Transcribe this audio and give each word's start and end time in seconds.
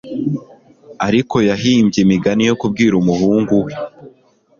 Ariko 1.07 1.35
yahimbye 1.49 1.99
imigani 2.05 2.43
yo 2.49 2.55
kubwira 2.61 2.93
umuhungu 2.97 3.53
we 3.63 3.71